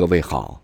[0.00, 0.62] 各位好，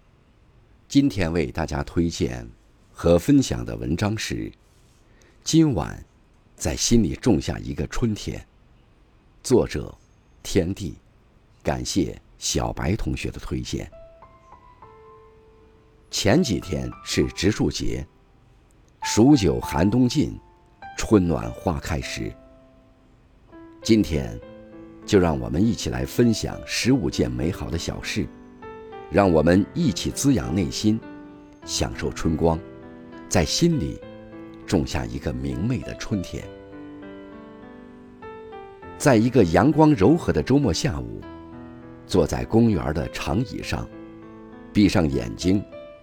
[0.88, 2.48] 今天为大家推荐
[2.90, 4.34] 和分享的文章是
[5.44, 6.02] 《今晚
[6.56, 8.40] 在心里种下一个春天》，
[9.42, 9.94] 作者
[10.42, 10.96] 天地，
[11.62, 13.92] 感谢小白同学的推荐。
[16.10, 18.06] 前几天是植树节，
[19.02, 20.40] 数九寒冬尽，
[20.96, 22.34] 春暖花开时。
[23.82, 24.40] 今天，
[25.04, 28.26] 就让我们一起来分享十五件美好的小事，
[29.10, 30.98] 让我们一起滋养内心，
[31.64, 32.58] 享受春光，
[33.28, 34.00] 在心里
[34.66, 36.42] 种下一个明媚的春天。
[38.98, 41.20] 在一个阳光柔和的周末下午，
[42.06, 43.88] 坐在公园的长椅上，
[44.72, 45.62] 闭上眼睛，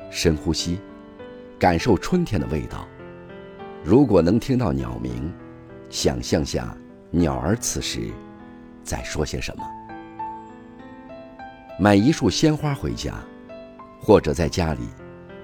[0.09, 0.79] 深呼吸，
[1.59, 2.87] 感受春天的味道。
[3.83, 5.31] 如果能听到鸟鸣，
[5.89, 6.75] 想象下。
[7.15, 8.09] 鸟儿此时
[8.83, 9.63] 在说些什么？
[11.79, 13.15] 买一束鲜花回家，
[13.99, 14.81] 或者在家里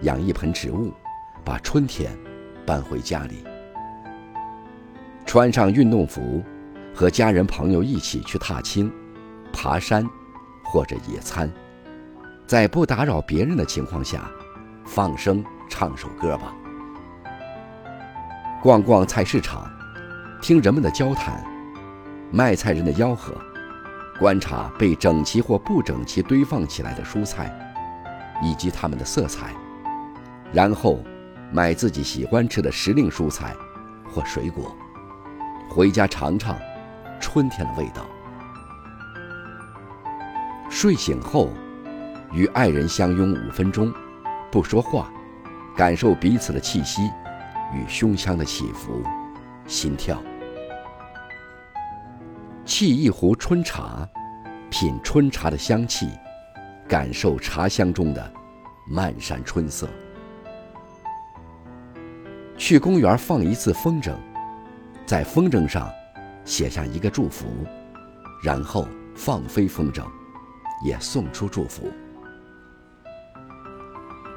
[0.01, 0.93] 养一盆植物，
[1.43, 2.15] 把春天
[2.65, 3.43] 搬回家里。
[5.25, 6.43] 穿上运动服，
[6.93, 8.91] 和家人朋友一起去踏青、
[9.51, 10.07] 爬山
[10.63, 11.51] 或者野餐，
[12.45, 14.29] 在不打扰别人的情况下，
[14.85, 16.53] 放声唱首歌吧。
[18.61, 19.67] 逛逛菜市场，
[20.41, 21.43] 听人们的交谈。
[22.31, 23.33] 卖菜人的吆喝，
[24.19, 27.49] 观察被整齐或不整齐堆放起来的蔬菜，
[28.43, 29.53] 以及它们的色彩，
[30.51, 30.99] 然后
[31.53, 33.55] 买自己喜欢吃的时令蔬菜
[34.11, 34.75] 或水果，
[35.69, 36.59] 回家尝尝
[37.21, 38.05] 春天的味道。
[40.69, 41.49] 睡醒后，
[42.33, 43.91] 与爱人相拥五分钟，
[44.51, 45.09] 不说话，
[45.77, 47.03] 感受彼此的气息
[47.73, 49.01] 与胸腔的起伏、
[49.65, 50.21] 心跳。
[52.79, 54.07] 沏一壶春茶，
[54.69, 56.07] 品春茶的香气，
[56.87, 58.33] 感受茶香中的
[58.89, 59.85] 漫山春色。
[62.55, 64.15] 去公园放一次风筝，
[65.05, 65.91] 在风筝上
[66.45, 67.47] 写下一个祝福，
[68.41, 70.01] 然后放飞风筝，
[70.85, 71.91] 也送出祝福。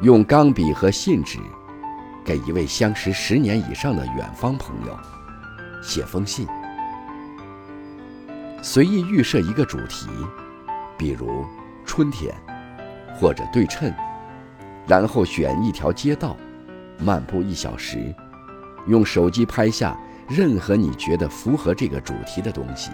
[0.01, 1.39] 用钢笔和信纸，
[2.25, 4.99] 给一位相识十年以上的远方朋友
[5.81, 6.45] 写封信。
[8.65, 10.07] 随意预设一个主题，
[10.97, 11.45] 比如
[11.85, 12.33] 春天，
[13.13, 13.93] 或者对称，
[14.87, 16.37] 然后选一条街道，
[16.97, 18.15] 漫步一小时，
[18.87, 22.93] 用手机拍下任何你觉得符合这个主题的东西。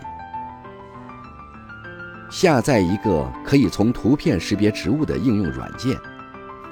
[2.30, 5.94] 下载一个可以从图片识别植物的应用软件，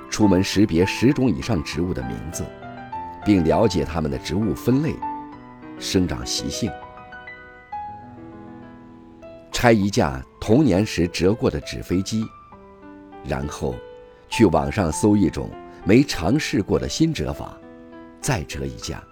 [0.09, 2.47] 出门识别十种以上植物的名字，
[3.27, 4.97] 并了解它们的植物分类、
[5.79, 6.71] 生长习性。
[9.57, 12.29] 拆一架童年时折过的纸飞机，
[13.25, 13.75] 然后
[14.29, 15.49] 去网上搜一种
[15.83, 17.59] 没尝试过的新折法，
[18.21, 19.03] 再折一架，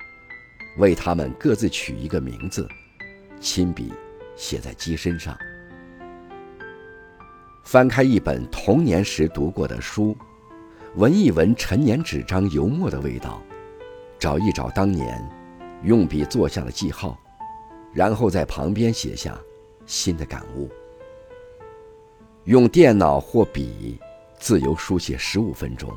[0.76, 2.68] 为它们各自取一个名字，
[3.40, 3.90] 亲笔
[4.36, 5.34] 写在机身上。
[7.64, 10.14] 翻开一本童年时读过的书，
[10.96, 13.42] 闻一闻陈年纸张油墨的味道，
[14.18, 15.26] 找一找当年
[15.84, 17.18] 用笔做下的记号，
[17.94, 19.34] 然后在旁边写下。
[19.86, 20.70] 新的感悟。
[22.44, 23.98] 用电脑或笔
[24.38, 25.90] 自由书写十五分钟，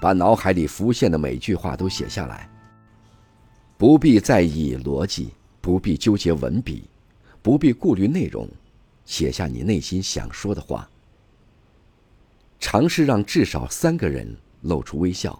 [0.00, 2.48] 把脑海里浮现的每句话都写下来。
[3.76, 6.88] 不必在意逻辑，不必纠结文笔，
[7.42, 8.48] 不必顾虑内容，
[9.04, 10.88] 写下你内心想说的话。
[12.58, 15.38] 尝试让至少三个人露出微笑。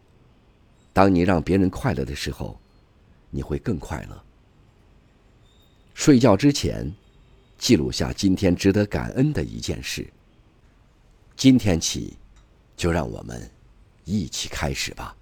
[0.92, 2.60] 当你让别人快乐的时候，
[3.30, 4.22] 你会更快乐。
[5.94, 6.92] 睡觉之前。
[7.58, 10.08] 记录下今天值得感恩的一件事。
[11.36, 12.16] 今天起，
[12.76, 13.50] 就让我们
[14.04, 15.14] 一起开始吧。